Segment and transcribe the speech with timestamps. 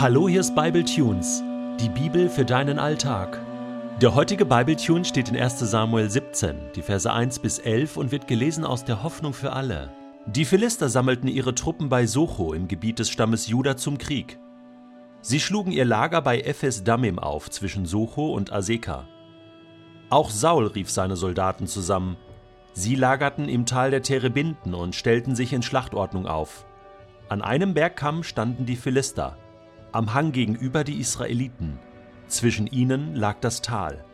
[0.00, 1.42] Hallo, hier ist Bible Tunes,
[1.80, 3.40] die Bibel für deinen Alltag.
[4.00, 5.58] Der heutige Bible Tune steht in 1.
[5.58, 9.90] Samuel 17, die Verse 1 bis 11 und wird gelesen aus der Hoffnung für alle.
[10.26, 14.38] Die Philister sammelten ihre Truppen bei Socho im Gebiet des Stammes Juda zum Krieg.
[15.20, 19.08] Sie schlugen ihr Lager bei Ephes Dammim auf zwischen Socho und Aseka.
[20.10, 22.16] Auch Saul rief seine Soldaten zusammen.
[22.72, 26.66] Sie lagerten im Tal der Terebinden und stellten sich in Schlachtordnung auf.
[27.28, 29.36] An einem Bergkamm standen die Philister
[29.92, 31.78] am Hang gegenüber die Israeliten,
[32.26, 34.04] zwischen ihnen lag das Tal.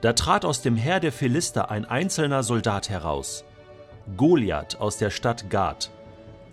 [0.00, 3.44] Da trat aus dem Heer der Philister ein einzelner Soldat heraus,
[4.16, 5.90] Goliath aus der Stadt Gad.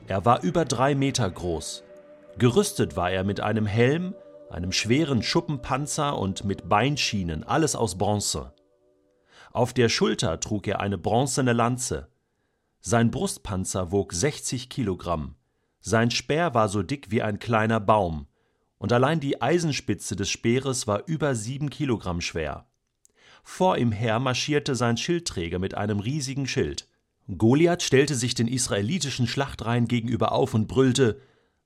[0.08, 1.84] Er war über drei Meter groß.
[2.38, 4.14] Gerüstet war er mit einem Helm,
[4.50, 8.54] einem schweren Schuppenpanzer und mit Beinschienen, alles aus Bronze.
[9.52, 12.10] Auf der Schulter trug er eine bronzene Lanze.
[12.80, 15.36] Sein Brustpanzer wog 60 Kilogramm.
[15.80, 18.28] Sein Speer war so dick wie ein kleiner Baum,
[18.78, 22.68] und allein die Eisenspitze des Speeres war über sieben Kilogramm schwer.
[23.44, 26.88] Vor ihm her marschierte sein Schildträger mit einem riesigen Schild.
[27.38, 31.22] Goliath stellte sich den israelitischen Schlachtreihen gegenüber auf und brüllte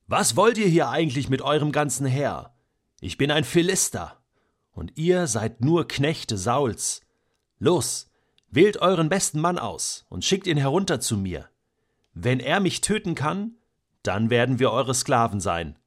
[0.08, 2.54] Was wollt ihr hier eigentlich mit eurem ganzen Heer?
[3.02, 4.22] Ich bin ein Philister,
[4.72, 7.02] und ihr seid nur Knechte Sauls.
[7.60, 8.12] Los,
[8.50, 11.50] wählt euren besten Mann aus und schickt ihn herunter zu mir.
[12.14, 13.56] Wenn er mich töten kann,
[14.04, 15.78] dann werden wir eure Sklaven sein.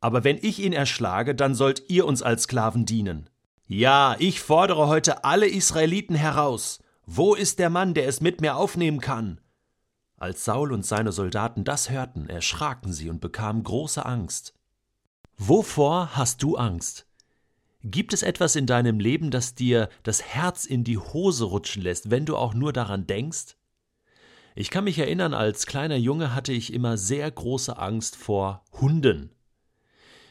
[0.00, 3.28] Aber wenn ich ihn erschlage, dann sollt ihr uns als Sklaven dienen.
[3.66, 6.80] Ja, ich fordere heute alle Israeliten heraus.
[7.06, 9.40] Wo ist der Mann, der es mit mir aufnehmen kann?
[10.16, 14.54] Als Saul und seine Soldaten das hörten, erschraken sie und bekamen große Angst.
[15.36, 17.06] Wovor hast du Angst?
[17.82, 22.10] Gibt es etwas in deinem Leben, das dir das Herz in die Hose rutschen lässt,
[22.10, 23.56] wenn du auch nur daran denkst?
[24.54, 29.30] Ich kann mich erinnern, als kleiner Junge hatte ich immer sehr große Angst vor Hunden.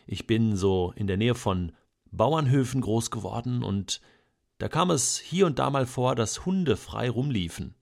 [0.08, 1.72] Ich bin so in der Nähe von
[2.12, 4.02] Bauernhöfen groß geworden und
[4.58, 7.76] da kam es hier und da mal vor, dass Hunde frei rumliefen.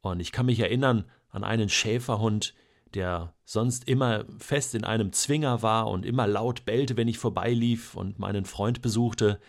[0.00, 2.54] Und ich kann mich erinnern an einen Schäferhund,
[2.94, 7.96] der sonst immer fest in einem Zwinger war und immer laut bellte, wenn ich vorbeilief
[7.96, 9.40] und meinen Freund besuchte,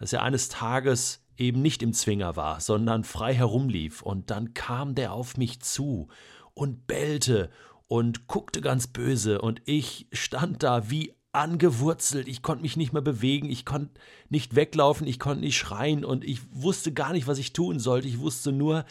[0.00, 4.94] dass er eines Tages eben nicht im Zwinger war, sondern frei herumlief, und dann kam
[4.94, 6.08] der auf mich zu
[6.54, 7.50] und bellte
[7.86, 13.02] und guckte ganz böse, und ich stand da wie angewurzelt, ich konnte mich nicht mehr
[13.02, 14.00] bewegen, ich konnte
[14.30, 18.08] nicht weglaufen, ich konnte nicht schreien, und ich wusste gar nicht, was ich tun sollte,
[18.08, 18.86] ich wusste nur,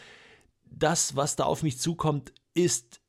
[0.70, 3.00] das, was da auf mich zukommt, ist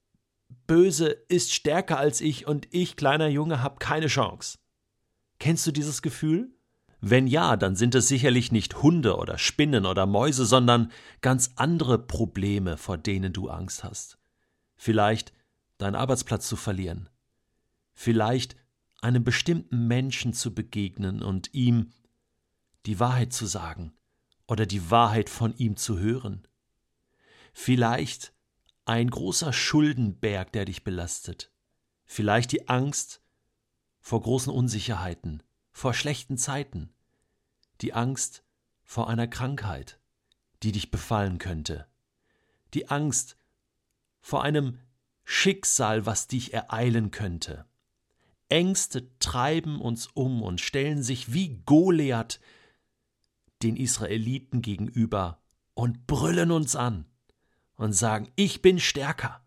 [0.65, 4.57] böse, ist stärker als ich, und ich, kleiner Junge, habe keine Chance.
[5.37, 6.51] Kennst du dieses Gefühl?
[7.03, 10.91] Wenn ja, dann sind es sicherlich nicht Hunde oder Spinnen oder Mäuse, sondern
[11.21, 14.19] ganz andere Probleme, vor denen du Angst hast.
[14.75, 15.33] Vielleicht
[15.79, 17.09] deinen Arbeitsplatz zu verlieren.
[17.95, 18.55] Vielleicht
[19.01, 21.91] einem bestimmten Menschen zu begegnen und ihm
[22.85, 23.93] die Wahrheit zu sagen
[24.47, 26.47] oder die Wahrheit von ihm zu hören.
[27.51, 28.31] Vielleicht
[28.85, 31.51] ein großer Schuldenberg, der dich belastet.
[32.05, 33.23] Vielleicht die Angst
[34.01, 36.93] vor großen Unsicherheiten vor schlechten Zeiten,
[37.81, 38.43] die Angst
[38.83, 39.99] vor einer Krankheit,
[40.63, 41.87] die dich befallen könnte,
[42.73, 43.37] die Angst
[44.19, 44.79] vor einem
[45.23, 47.65] Schicksal, was dich ereilen könnte.
[48.49, 52.39] Ängste treiben uns um und stellen sich wie Goliath
[53.63, 55.41] den Israeliten gegenüber
[55.73, 57.05] und brüllen uns an
[57.75, 59.41] und sagen, ich bin stärker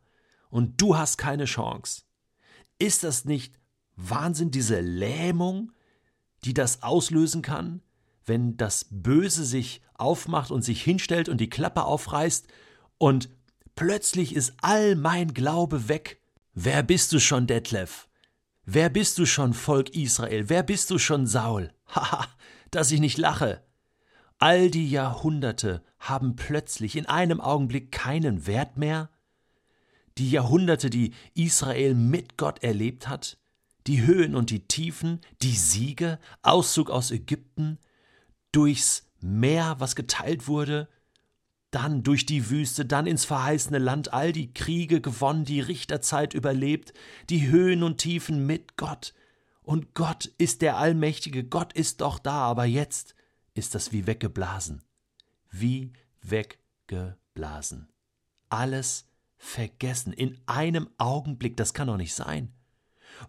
[0.49, 2.03] und du hast keine Chance.
[2.79, 3.59] Ist das nicht
[3.97, 5.73] Wahnsinn, diese Lähmung,
[6.44, 7.82] die das auslösen kann,
[8.27, 12.47] wenn das Böse sich aufmacht und sich hinstellt und die Klappe aufreißt
[12.99, 13.28] und
[13.77, 16.21] plötzlich ist all mein Glaube weg.
[16.53, 18.09] Wer bist du schon, Detlef?
[18.65, 20.49] Wer bist du schon, Volk Israel?
[20.49, 21.72] Wer bist du schon, Saul?
[21.88, 22.27] Haha,
[22.71, 23.62] dass ich nicht lache.
[24.38, 29.11] All die Jahrhunderte haben plötzlich in einem Augenblick keinen Wert mehr?
[30.19, 33.38] Die Jahrhunderte, die Israel mit Gott erlebt hat?
[33.87, 37.79] Die Höhen und die Tiefen, die Siege, Auszug aus Ägypten,
[38.53, 40.89] durchs Meer, was geteilt wurde,
[41.71, 46.93] dann durch die Wüste, dann ins verheißene Land, all die Kriege gewonnen, die Richterzeit überlebt,
[47.31, 49.13] die Höhen und Tiefen mit Gott.
[49.63, 53.17] Und Gott ist der Allmächtige, Gott ist doch da, aber jetzt
[53.55, 54.83] ist das wie weggeblasen.
[55.51, 55.93] Wie
[56.23, 57.89] weggeblasen.
[58.51, 62.53] Alles vergessen in einem Augenblick, das kann doch nicht sein.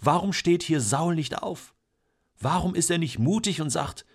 [0.01, 1.73] Warum steht hier Saul nicht auf?
[2.39, 4.05] Warum ist er nicht mutig und sagt,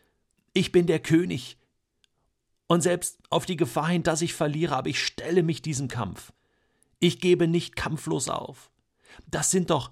[0.53, 1.59] ich bin der König?
[2.67, 6.33] Und selbst auf die Gefahr hin, dass ich verliere, aber ich stelle mich diesem Kampf.
[7.01, 8.71] Ich gebe nicht kampflos auf.
[9.27, 9.91] Das sind doch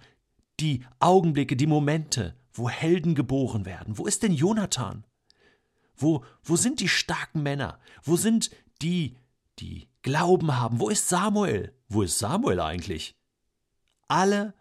[0.61, 3.99] die Augenblicke, die Momente, wo Helden geboren werden?
[3.99, 5.05] Wo ist denn Jonathan?
[5.97, 7.81] Wo, wo sind die starken Männer?
[8.03, 8.51] Wo sind
[8.83, 9.17] die,
[9.59, 10.81] die Glauben haben?
[10.81, 11.75] Wo ist Samuel?
[11.89, 13.17] Wo ist Samuel eigentlich?
[14.07, 14.55] Alle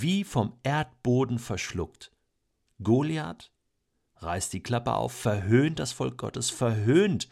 [0.00, 2.12] wie vom Erdboden verschluckt.
[2.82, 3.50] Goliath
[4.16, 7.28] reißt die Klappe auf, verhöhnt das Volk Gottes, verhöhnt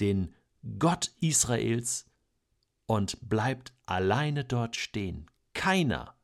[0.00, 0.34] den
[0.78, 2.06] Gott Israels
[2.86, 5.30] und bleibt alleine dort stehen.
[5.54, 6.14] Keiner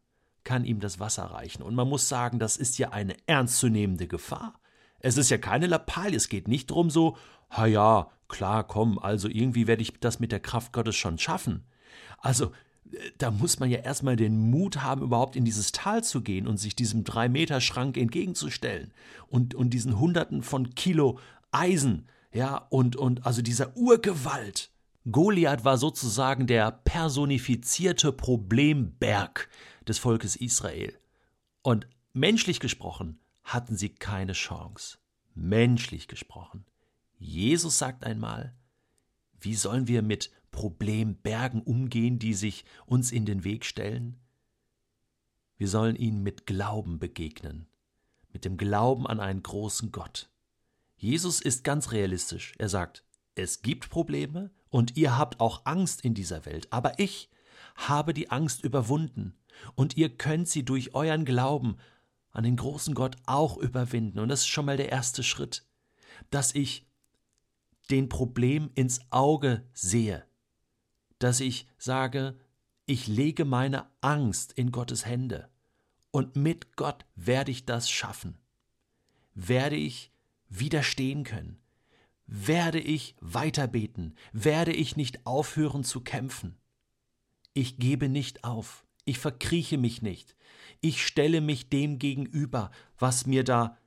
[0.42, 1.62] kann ihm das Wasser reichen.
[1.62, 4.60] Und man muss sagen, das ist ja eine ernstzunehmende Gefahr.
[5.00, 7.16] Es ist ja keine Lappalie, es geht nicht darum so,
[7.50, 11.66] ha ja, klar, komm, also irgendwie werde ich das mit der Kraft Gottes schon schaffen.
[12.18, 12.52] Also,
[13.18, 16.58] da muss man ja erstmal den Mut haben, überhaupt in dieses Tal zu gehen und
[16.58, 18.92] sich diesem Drei-Meter-Schrank entgegenzustellen
[19.28, 21.18] und, und diesen Hunderten von Kilo
[21.50, 24.70] Eisen, ja, und, und also dieser Urgewalt.
[25.10, 29.48] Goliath war sozusagen der personifizierte Problemberg
[29.86, 30.98] des Volkes Israel.
[31.62, 34.98] Und menschlich gesprochen hatten sie keine Chance.
[35.34, 36.64] Menschlich gesprochen.
[37.18, 38.54] Jesus sagt einmal,
[39.38, 44.16] wie sollen wir mit Problembergen umgehen, die sich uns in den Weg stellen?
[45.56, 47.66] Wir sollen ihnen mit Glauben begegnen,
[48.32, 50.30] mit dem Glauben an einen großen Gott.
[50.96, 52.54] Jesus ist ganz realistisch.
[52.58, 53.04] Er sagt,
[53.34, 57.30] es gibt Probleme und ihr habt auch Angst in dieser Welt, aber ich
[57.74, 59.34] habe die Angst überwunden
[59.74, 61.78] und ihr könnt sie durch euren Glauben
[62.30, 64.20] an den großen Gott auch überwinden.
[64.20, 65.66] Und das ist schon mal der erste Schritt,
[66.30, 66.86] dass ich
[67.90, 70.24] den Problem ins Auge sehe,
[71.24, 72.38] dass ich sage,
[72.84, 75.48] ich lege meine Angst in Gottes Hände
[76.10, 78.36] und mit Gott werde ich das schaffen,
[79.34, 80.12] werde ich
[80.50, 81.56] widerstehen können,
[82.26, 86.58] werde ich weiterbeten, werde ich nicht aufhören zu kämpfen.
[87.54, 90.36] Ich gebe nicht auf, ich verkrieche mich nicht,
[90.82, 93.78] ich stelle mich dem gegenüber, was mir da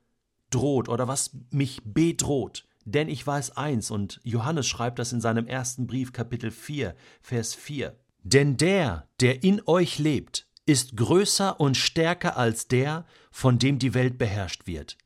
[0.50, 2.67] droht oder was mich bedroht.
[2.90, 7.54] Denn ich weiß eins, und Johannes schreibt das in seinem ersten Brief, Kapitel 4, Vers
[7.54, 7.94] 4.
[8.22, 13.92] Denn der, der in euch lebt, ist größer und stärker als der, von dem die
[13.92, 14.96] Welt beherrscht wird.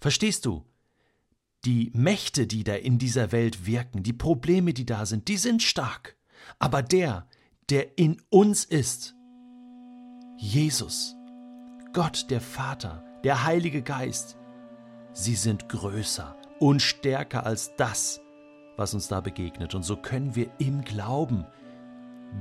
[0.00, 0.64] Verstehst du?
[1.66, 5.62] Die Mächte, die da in dieser Welt wirken, die Probleme, die da sind, die sind
[5.62, 6.16] stark.
[6.58, 7.28] Aber der,
[7.68, 9.14] der in uns ist,
[10.38, 11.14] Jesus,
[11.92, 14.38] Gott der Vater, der Heilige Geist,
[15.12, 18.20] sie sind größer und stärker als das,
[18.76, 19.74] was uns da begegnet.
[19.74, 21.44] Und so können wir im Glauben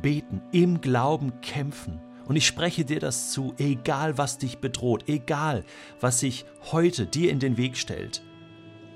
[0.04, 2.00] beten, im Glauben kämpfen.
[2.26, 5.64] Und ich spreche dir das zu, egal was dich bedroht, egal
[6.00, 8.22] was sich heute dir in den Weg stellt.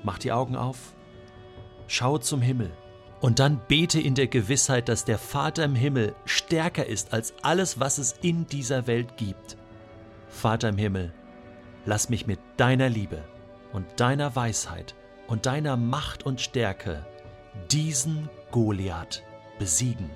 [0.03, 0.93] Mach die Augen auf,
[1.87, 2.69] schau zum Himmel
[3.19, 7.79] und dann bete in der Gewissheit, dass der Vater im Himmel stärker ist als alles,
[7.79, 9.57] was es in dieser Welt gibt.
[10.27, 11.15] Vater im Himmel,
[11.83, 13.23] lass mich mit deiner Liebe
[13.73, 14.93] und deiner Weisheit
[15.27, 17.05] und deiner Macht und Stärke
[17.71, 19.23] diesen Goliath
[19.59, 20.09] besiegen.